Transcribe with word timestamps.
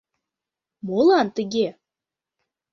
«Молан 0.85 1.27
тыге? 1.35 1.67